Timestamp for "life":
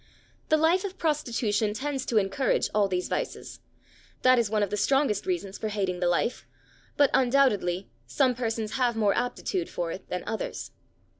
0.57-0.83, 6.07-6.47